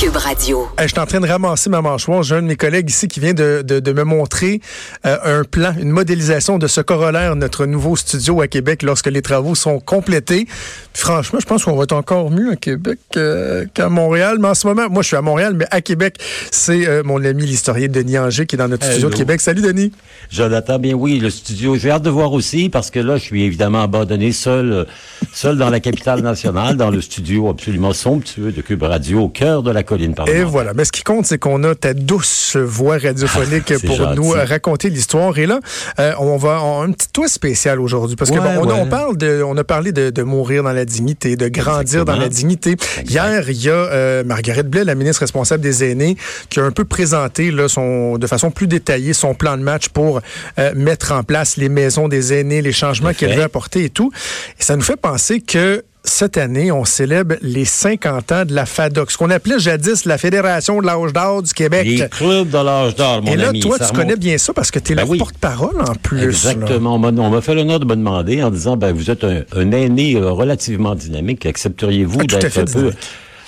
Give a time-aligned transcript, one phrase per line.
[0.00, 0.68] Cube Radio.
[0.78, 2.22] je suis en train de ramasser ma mâchoire.
[2.22, 4.60] J'ai un de mes collègues ici qui vient de, de, de me montrer
[5.04, 9.22] euh, un plan, une modélisation de ce corollaire, notre nouveau studio à Québec, lorsque les
[9.22, 10.46] travaux sont complétés.
[10.92, 14.38] Puis franchement, je pense qu'on va être encore mieux à Québec euh, qu'à Montréal.
[14.38, 16.18] Mais en ce moment, moi, je suis à Montréal, mais à Québec,
[16.52, 19.40] c'est euh, mon ami l'historien Denis Anger qui est dans notre studio de Québec.
[19.40, 19.90] Salut, Denis.
[20.30, 21.74] Jonathan, bien oui, le studio.
[21.74, 24.86] J'ai hâte de voir aussi, parce que là, je suis évidemment abandonné seul,
[25.32, 29.64] seul dans la capitale nationale, dans le studio absolument somptueux de Cube Radio, au cœur
[29.64, 30.74] de la colline Et voilà.
[30.74, 34.16] Mais ce qui compte, c'est qu'on a ta douce voix radiophonique pour gentil.
[34.20, 35.36] nous euh, raconter l'histoire.
[35.38, 35.60] Et là,
[35.98, 38.66] euh, on va on a un petit toit spécial aujourd'hui parce que Ouais, bon, on,
[38.68, 38.74] ouais.
[38.80, 42.16] on parle de, on a parlé de, de mourir dans la dignité, de grandir dans
[42.16, 42.76] la dignité.
[43.04, 46.16] Hier, il y a euh, Margaret Blais, la ministre responsable des aînés,
[46.50, 49.88] qui a un peu présenté là, son, de façon plus détaillée son plan de match
[49.88, 50.20] pour
[50.58, 54.12] euh, mettre en place les maisons des aînés, les changements qu'elle veut apporter et tout.
[54.60, 58.66] Et ça nous fait penser que cette année, on célèbre les 50 ans de la
[58.66, 61.86] FADOC, ce qu'on appelait jadis la Fédération de l'âge d'or du Québec.
[61.86, 63.60] Les clubs de l'âge d'or, mon Et là, ami.
[63.60, 65.18] toi, tu remonte- connais bien ça parce que tu es Ben oui.
[65.18, 66.22] porte-parole en plus.
[66.22, 66.94] Exactement.
[66.94, 69.42] On m'a- on m'a fait l'honneur de me demander en disant, ben, vous êtes un,
[69.54, 71.46] un aîné euh, relativement dynamique.
[71.46, 72.92] Accepteriez-vous Ah, d'être un peu.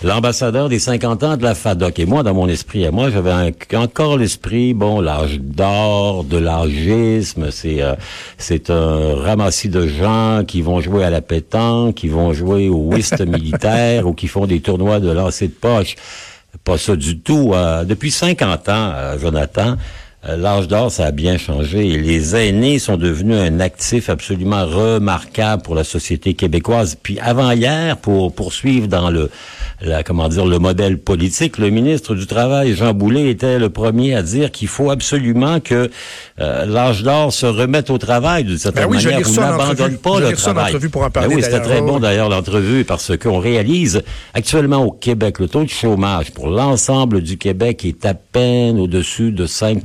[0.03, 1.99] L'ambassadeur des 50 ans de la FADOC?
[1.99, 7.51] Et moi, dans mon esprit à moi, j'avais encore l'esprit, bon, l'âge d'or, de l'âgisme.
[7.51, 7.95] C'est, euh,
[8.39, 12.77] c'est un ramassis de gens qui vont jouer à la pétanque, qui vont jouer au
[12.77, 15.97] whist militaire ou qui font des tournois de lancer de poche.
[16.65, 17.53] Pas ça du tout.
[17.55, 19.77] Euh, depuis 50 ans, euh, Jonathan,
[20.29, 21.89] L'âge d'or, ça a bien changé.
[21.89, 26.97] Et les aînés sont devenus un actif absolument remarquable pour la société québécoise.
[27.03, 29.31] Puis avant hier, pour poursuivre dans le,
[29.81, 34.15] la, comment dire, le modèle politique, le ministre du Travail, Jean Boulet, était le premier
[34.15, 35.91] à dire qu'il faut absolument que
[36.39, 39.27] euh, l'âge d'or se remette au travail d'une certaine Ben oui, manière.
[39.27, 40.67] en n'abandonne pas Je le travail.
[40.67, 44.03] entrevue pour en Ben oui, c'était très bon d'ailleurs l'entrevue parce qu'on réalise
[44.35, 49.33] actuellement au Québec le taux de chômage pour l'ensemble du Québec est à peine au-dessus
[49.33, 49.85] de 5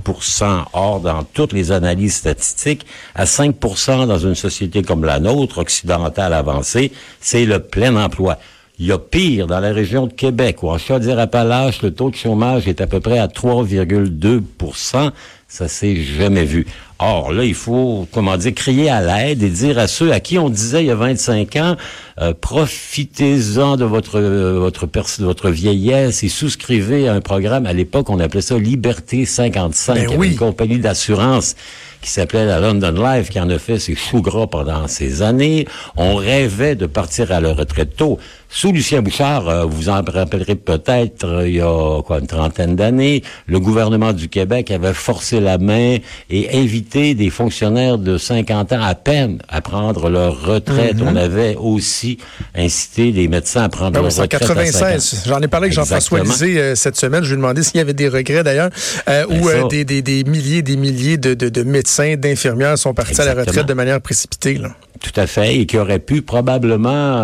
[0.73, 6.33] Or, dans toutes les analyses statistiques, à 5% dans une société comme la nôtre, occidentale
[6.33, 8.37] avancée, c'est le plein emploi.
[8.77, 12.15] Il y a pire dans la région de Québec, où en Chaudière-Appalaches, le taux de
[12.15, 15.11] chômage est à peu près à 3,2%
[15.47, 16.67] Ça s'est jamais vu.
[16.99, 20.37] Or, là, il faut, comment dire, crier à l'aide et dire à ceux à qui
[20.39, 21.75] on disait il y a 25 ans,
[22.21, 27.65] euh, profitez-en de votre euh, votre pers- de votre vieillesse et souscrivez à un programme.
[27.65, 29.95] À l'époque, on appelait ça Liberté 55.
[29.95, 30.31] Ben oui.
[30.31, 31.55] une compagnie d'assurance
[32.01, 35.67] qui s'appelait la London Life, qui en a fait ses choux gras pendant ces années.
[35.97, 38.19] On rêvait de partir à la retraite tôt.
[38.49, 42.75] Sous Lucien Bouchard, euh, vous en rappellerez peut-être, euh, il y a quoi, une trentaine
[42.75, 45.97] d'années, le gouvernement du Québec avait forcé la main
[46.29, 50.97] et invité des fonctionnaires de 50 ans à peine à prendre leur retraite.
[51.01, 52.17] On avait aussi
[52.55, 54.79] incité les médecins à prendre Ben leur oui, en retraite à 50 ans.
[54.79, 55.23] 96.
[55.27, 56.19] J'en ai parlé avec Jean-François.
[56.21, 57.23] Lisée euh, cette semaine.
[57.23, 58.69] Je lui ai demandé s'il y avait des regrets d'ailleurs,
[59.09, 62.77] euh, Ben où euh, des, des, des milliers des milliers de, de, de médecins, d'infirmières
[62.77, 64.55] sont partis à la retraite de manière précipitée.
[64.55, 64.69] Là.
[65.01, 67.17] Tout à fait, et qui aurait pu probablement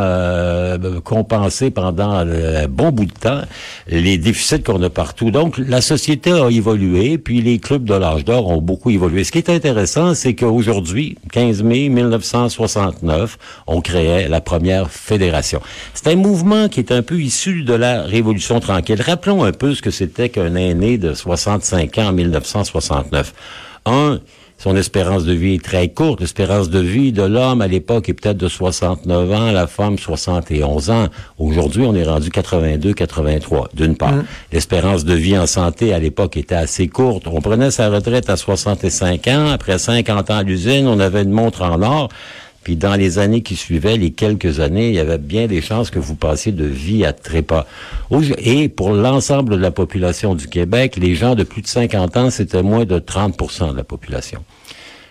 [1.11, 3.41] compenser pendant un bon bout de temps
[3.88, 5.29] les déficits qu'on a partout.
[5.29, 9.25] Donc, la société a évolué, puis les clubs de l'âge d'or ont beaucoup évolué.
[9.25, 15.59] Ce qui est intéressant, c'est qu'aujourd'hui, 15 mai 1969, on créait la première fédération.
[15.94, 19.01] C'est un mouvement qui est un peu issu de la Révolution tranquille.
[19.01, 23.33] Rappelons un peu ce que c'était qu'un aîné de 65 ans en 1969.
[23.85, 24.22] Un,
[24.61, 26.19] son espérance de vie est très courte.
[26.19, 30.91] L'espérance de vie de l'homme à l'époque est peut-être de 69 ans, la femme 71
[30.91, 31.08] ans.
[31.40, 34.13] Aujourd'hui, on est rendu 82, 83, d'une part.
[34.53, 37.23] L'espérance de vie en santé à l'époque était assez courte.
[37.25, 39.47] On prenait sa retraite à 65 ans.
[39.47, 42.09] Après 50 ans à l'usine, on avait une montre en or.
[42.63, 45.90] Puis dans les années qui suivaient, les quelques années, il y avait bien des chances
[45.90, 47.66] que vous passiez de vie à trépas.
[48.37, 52.29] Et pour l'ensemble de la population du Québec, les gens de plus de 50 ans,
[52.29, 54.43] c'était moins de 30% de la population.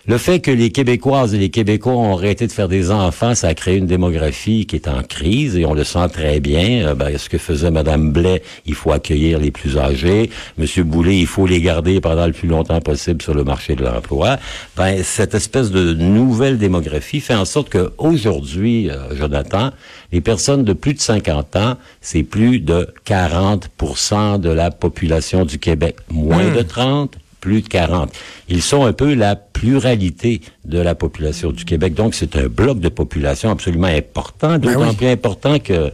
[0.07, 3.49] Le fait que les Québécoises et les Québécois ont arrêté de faire des enfants, ça
[3.49, 6.87] a créé une démographie qui est en crise et on le sent très bien.
[6.87, 10.31] Euh, ben, ce que faisait Madame Blais, il faut accueillir les plus âgés.
[10.57, 13.83] Monsieur Boulay, il faut les garder pendant le plus longtemps possible sur le marché de
[13.83, 14.37] l'emploi.
[14.75, 19.69] Ben, cette espèce de nouvelle démographie fait en sorte que aujourd'hui, euh, Jonathan,
[20.11, 25.59] les personnes de plus de 50 ans, c'est plus de 40% de la population du
[25.59, 25.97] Québec.
[26.09, 28.09] Moins de 30, plus de 40.
[28.47, 31.93] Ils sont un peu la pluralité de la population du Québec.
[31.93, 34.95] Donc, c'est un bloc de population absolument important, Ben d'autant oui.
[34.95, 35.91] plus important que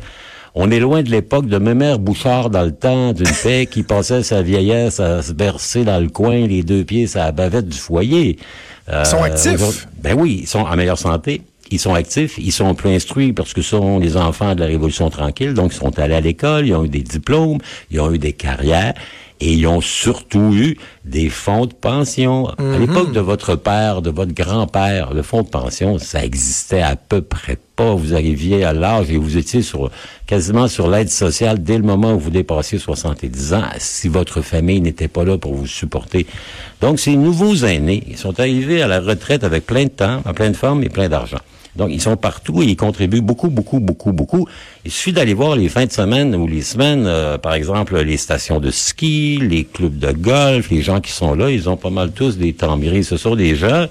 [0.59, 4.23] on est loin de l'époque de Mémère Bouchard dans le temps d'une paix qui passait
[4.23, 7.77] sa vieillesse à se bercer dans le coin, les deux pieds sur la bavette du
[7.77, 8.37] foyer.
[8.89, 9.53] Euh, Ils sont actifs.
[9.53, 11.41] aujourd'hui- Ben oui, ils sont en meilleure santé.
[11.69, 14.67] Ils sont actifs, ils sont plus instruits parce que ce sont les enfants de la
[14.67, 17.57] Révolution tranquille, donc ils sont allés à l'école, ils ont eu des diplômes,
[17.91, 18.93] ils ont eu des carrières
[19.39, 22.47] et ils ont surtout eu des fonds de pension.
[22.47, 26.95] À l'époque de votre père, de votre grand-père, le fonds de pension, ça existait à
[26.95, 27.93] peu près pas.
[27.93, 29.91] Vous arriviez à l'âge et vous étiez sur
[30.25, 34.81] quasiment sur l'aide sociale dès le moment où vous dépassiez 70 ans, si votre famille
[34.81, 36.25] n'était pas là pour vous supporter.
[36.81, 40.33] Donc, ces nouveaux aînés, ils sont arrivés à la retraite avec plein de temps, en
[40.33, 41.39] pleine forme et plein d'argent.
[41.77, 44.47] Donc, ils sont partout et ils contribuent beaucoup, beaucoup, beaucoup, beaucoup.
[44.83, 48.17] Il suffit d'aller voir les fins de semaine ou les semaines, euh, par exemple, les
[48.17, 51.89] stations de ski, les clubs de golf, les gens qui sont là, ils ont pas
[51.89, 53.03] mal tous des temps mûris.
[53.03, 53.87] Ce sont des gens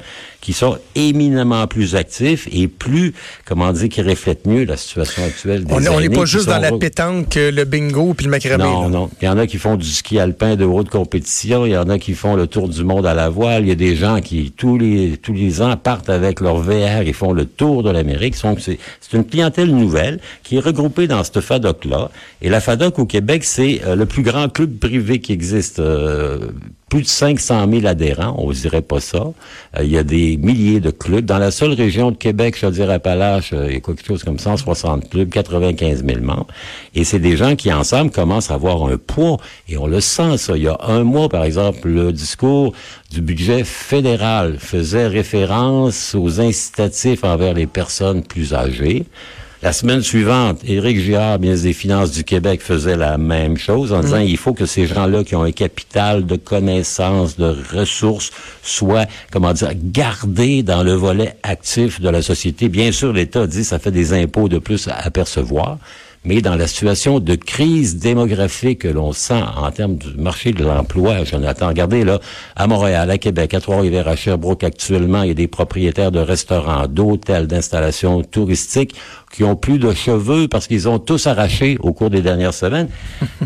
[0.46, 3.14] qui sont éminemment plus actifs et plus,
[3.44, 6.70] comment dire, qui reflètent mieux la situation actuelle des On n'est pas juste dans la
[6.70, 8.62] pétanque, euh, le bingo puis le macramé.
[8.62, 8.88] non, là.
[8.88, 9.10] non.
[9.20, 11.66] Il y en a qui font du ski alpin de haute compétition.
[11.66, 13.64] Il y en a qui font le tour du monde à la voile.
[13.64, 17.00] Il y a des gens qui, tous les, tous les ans, partent avec leur VR
[17.04, 18.40] et font le tour de l'Amérique.
[18.40, 22.12] Donc, c'est, c'est une clientèle nouvelle qui est regroupée dans cette FADOC-là.
[22.40, 25.80] Et la FADOC au Québec, c'est euh, le plus grand club privé qui existe.
[25.80, 26.38] Euh,
[26.88, 29.18] plus de 500 000 adhérents, on ne dirait pas ça.
[29.76, 31.24] Euh, il y a des milliers de clubs.
[31.24, 34.06] Dans la seule région de Québec, je veux dire Appalaches, euh, il y a quelque
[34.06, 36.46] chose comme 160 clubs, 95 000 membres.
[36.94, 39.38] Et c'est des gens qui, ensemble, commencent à avoir un poids.
[39.68, 40.56] Et on le sent, ça.
[40.56, 42.72] Il y a un mois, par exemple, le discours
[43.10, 49.06] du budget fédéral faisait référence aux incitatifs envers les personnes plus âgées.
[49.62, 54.00] La semaine suivante, Éric Girard, ministre des Finances du Québec, faisait la même chose en
[54.00, 58.32] disant il faut que ces gens-là qui ont un capital de connaissances, de ressources,
[58.62, 62.68] soient, comment dire, gardés dans le volet actif de la société.
[62.68, 65.78] Bien sûr, l'État dit ça fait des impôts de plus à percevoir.
[66.28, 70.64] Mais dans la situation de crise démographique que l'on sent en termes du marché de
[70.64, 72.18] l'emploi, Jonathan, regardez là,
[72.56, 76.18] à Montréal, à Québec, à Trois-Rivières, à Sherbrooke, actuellement, il y a des propriétaires de
[76.18, 78.96] restaurants, d'hôtels, d'installations touristiques
[79.32, 82.88] qui ont plus de cheveux parce qu'ils ont tous arraché au cours des dernières semaines.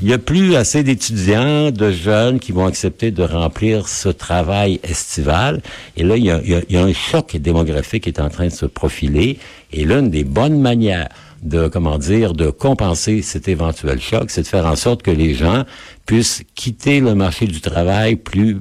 [0.00, 4.80] Il n'y a plus assez d'étudiants, de jeunes qui vont accepter de remplir ce travail
[4.84, 5.60] estival.
[5.98, 8.08] Et là, il y a, il y a- il y a un choc démographique qui
[8.08, 9.38] est en train de se profiler.
[9.72, 11.08] Et l'une des bonnes manières
[11.42, 15.34] de, comment dire, de compenser cet éventuel choc, c'est de faire en sorte que les
[15.34, 15.64] gens
[16.06, 18.58] puissent quitter le marché du travail plus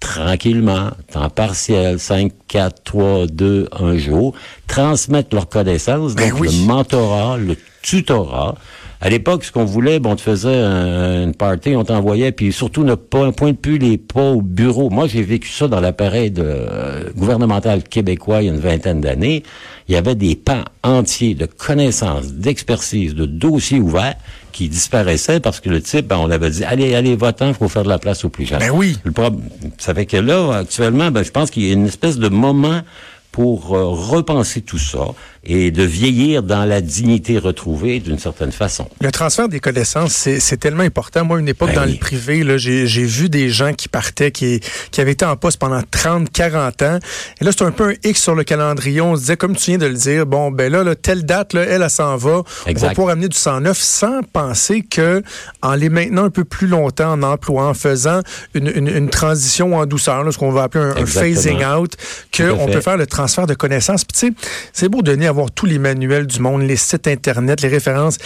[0.00, 4.34] tranquillement, temps partiel, 5, 4, 3, 2, 1 jour,
[4.66, 6.48] transmettre leurs connaissances, Ben donc oui.
[6.48, 8.54] le mentorat, le tutorat.
[9.00, 12.50] À l'époque, ce qu'on voulait, bon, on te faisait un- une party, on t'envoyait, puis
[12.52, 14.88] surtout ne pas pointe plus les pas au bureau.
[14.88, 19.42] Moi, j'ai vécu ça dans l'appareil euh, gouvernemental québécois il y a une vingtaine d'années.
[19.88, 24.14] Il y avait des pans entiers de connaissances, d'expertise, de dossiers ouverts
[24.52, 27.68] qui disparaissaient parce que le type, ben, on avait dit, allez, allez, votant, il faut
[27.68, 28.60] faire de la place aux plus jeunes.
[28.60, 28.96] Ben oui.
[29.04, 29.42] Le problème,
[29.76, 32.80] ça fait que là, actuellement, ben, je pense qu'il y a une espèce de moment
[33.36, 35.08] pour euh, repenser tout ça
[35.44, 38.88] et de vieillir dans la dignité retrouvée d'une certaine façon.
[39.02, 41.22] Le transfert des connaissances, c'est tellement important.
[41.22, 41.92] Moi, une époque, Ben dans oui.
[41.92, 45.82] le privé, j'ai vu des gens qui partaient, qui, qui avaient été en poste pendant
[45.88, 46.98] 30, 40 ans.
[47.40, 49.02] Et là, c'est un peu un X sur le calendrier.
[49.02, 51.52] On se disait, comme tu viens de le dire, bon, ben là, là, telle date,
[51.52, 52.42] là, elle, elle s'en va.
[52.66, 55.22] On va pouvoir amener du 109 sans penser que,
[55.62, 58.20] en les maintenant un peu plus longtemps en emploi, en faisant
[58.54, 61.92] une, une, une transition en douceur, là, ce qu'on va appeler un, un phasing out,
[62.34, 64.04] qu'on peut faire le transfert de connaissances.
[64.04, 64.32] Puis tu sais,
[64.72, 68.18] c'est beau, Denis, avoir tous les manuels du monde, les sites Internet, les références.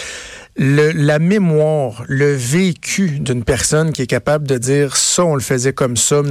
[0.57, 5.41] Le- la mémoire, le vécu d'une personne qui est capable de dire ça, on le
[5.41, 6.21] faisait comme ça.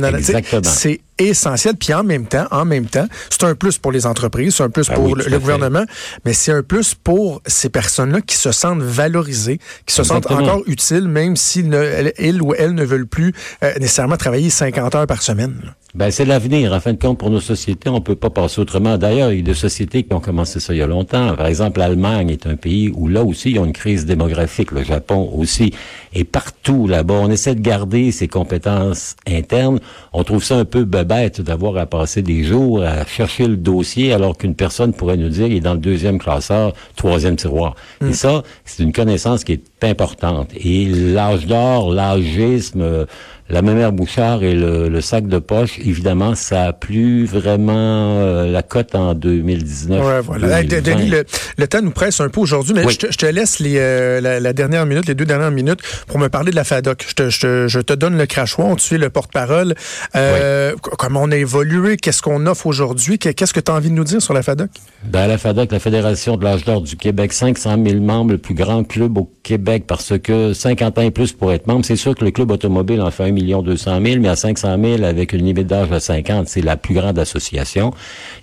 [0.71, 1.75] C'est essentiel.
[1.77, 4.71] Puis en même temps, en même temps, c'est un plus pour les entreprises, c'est un
[4.71, 5.85] plus Ben pour oui, le, gouvernement,
[6.25, 10.63] mais c'est un plus pour ces personnes-là qui se sentent valorisées, qui se sentent encore
[10.67, 15.07] utiles, même s'ils ne, ils ou elles ne veulent plus euh, nécessairement travailler 50 heures
[15.07, 15.61] par semaine.
[15.65, 15.71] là.
[15.93, 16.73] Ben, c'est l'avenir.
[16.73, 18.97] En fin de compte, pour nos sociétés, on peut pas passer autrement.
[18.97, 21.35] D'ailleurs, il y a des sociétés qui ont commencé ça il y a longtemps.
[21.35, 24.71] Par exemple, l'Allemagne est un pays où là aussi, ils ont une crise démographique.
[24.71, 25.75] Le Japon aussi.
[26.13, 29.81] Et partout là-bas, on essaie de garder ses compétences internes.
[30.13, 33.57] On trouve ça un peu babou bête d'avoir à passer des jours à chercher le
[33.57, 36.67] dossier alors qu'une personne pourrait nous dire il est dans le deuxième classeur,
[37.03, 37.73] troisième tiroir.
[38.01, 38.13] Et Mm.
[38.25, 40.49] ça, c'est une connaissance qui est importante.
[40.73, 40.81] Et
[41.17, 43.05] l'âge d'or, l'âgisme, euh,
[43.51, 47.73] la mémère Bouchard et le, le sac de poche, évidemment, ça a plus vraiment
[48.21, 50.05] euh, la cote en 2019.
[50.07, 50.61] Ouais, voilà.
[50.61, 50.95] Hey, 2020.
[50.97, 51.25] Denis, le,
[51.59, 52.93] le temps nous presse un peu aujourd'hui, mais Oui.
[52.93, 55.81] je, te, je te laisse les, euh, la, la dernière minute, les deux dernières minutes
[56.07, 57.05] pour me parler de la FADOC.
[57.09, 59.75] Je te, je te, je te donne le crachoir, tu es le porte-parole.
[60.17, 63.91] Euh, Comment on a évolué, qu'est-ce qu'on offre aujourd'hui, Que- qu'est-ce que tu as envie
[63.91, 64.71] de nous dire sur la FADOC?
[65.05, 68.55] Dans la FADOC, la Fédération de l'âge d'or du Québec, 500 000 membres, le plus
[68.55, 71.85] grand club au Québec parce que 50 ans et plus pour être membre.
[71.85, 74.77] C'est sûr que le club automobile en fait 1 million 200 000, mais à 500
[74.83, 77.93] 000 avec une limite d'âge à 50, c'est la plus grande association.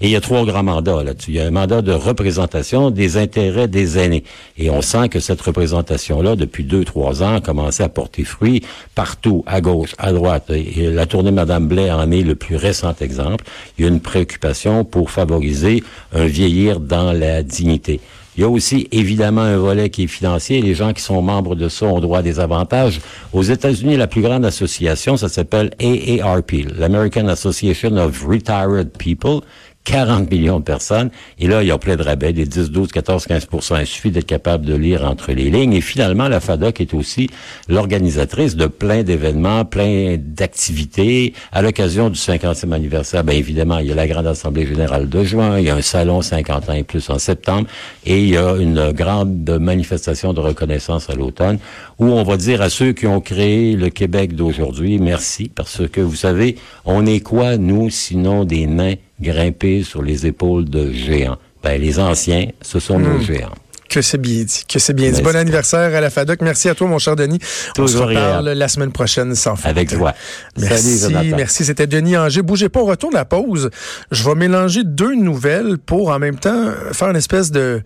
[0.01, 1.31] Et il y a trois grands mandats là-dessus.
[1.31, 4.23] Il y a un mandat de représentation des intérêts des aînés.
[4.57, 8.63] Et on sent que cette représentation-là, depuis deux, trois ans, a commencé à porter fruit
[8.95, 10.49] partout, à gauche, à droite.
[10.49, 13.45] Et la tournée Madame Blais en est le plus récent exemple.
[13.77, 17.99] Il y a une préoccupation pour favoriser un vieillir dans la dignité.
[18.37, 20.61] Il y a aussi évidemment un volet qui est financier.
[20.61, 23.01] Les gens qui sont membres de ça ont droit à des avantages.
[23.33, 29.41] Aux États-Unis, la plus grande association, ça s'appelle AARP, l'American Association of Retired People.
[29.87, 31.11] 40 millions de personnes.
[31.39, 33.47] Et là, il y a plein de rabais, des 10, 12, 14, 15
[33.79, 35.71] Il suffit d'être capable de lire entre les lignes.
[35.71, 37.29] Et finalement, la FADOC est aussi
[37.69, 41.33] l'organisatrice de plein d'événements, plein d'activités.
[41.53, 45.23] À l'occasion du 50e anniversaire, bien évidemment, il y a la grande assemblée générale de
[45.23, 47.67] juin, il y a un salon 50 ans et plus en septembre,
[48.05, 51.59] et il y a une grande manifestation de reconnaissance à l'automne,
[51.97, 56.01] où on va dire à ceux qui ont créé le Québec d'aujourd'hui, merci, parce que
[56.01, 58.95] vous savez, on est quoi, nous, sinon des nains?
[59.21, 61.37] Grimper sur les épaules de géants.
[61.63, 63.53] Ben, les anciens, ce sont nos géants.
[63.89, 64.63] Que c'est bien dit.
[64.67, 65.21] Que c'est bien dit.
[65.21, 66.41] Bon anniversaire à la FADOC.
[66.41, 67.39] Merci à toi, mon cher Denis.
[67.77, 69.65] On se reparle la semaine prochaine sans faute.
[69.65, 70.13] Avec joie.
[70.57, 71.63] Merci, Salut, merci.
[71.63, 72.41] C'était Denis Anger.
[72.41, 73.69] Bougez pas, au retour de la pause.
[74.11, 77.81] Je vais mélanger deux nouvelles pour en même temps faire une espèce de,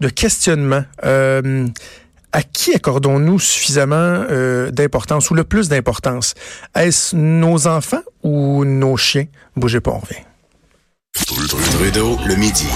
[0.00, 0.84] de questionnement.
[1.04, 1.66] Euh,
[2.32, 6.34] à qui accordons-nous suffisamment euh, d'importance ou le plus d'importance?
[6.74, 9.26] Est-ce nos enfants ou nos chiens?
[9.56, 10.24] Bougez pas, on revient.
[11.14, 12.66] Trudeau, le midi.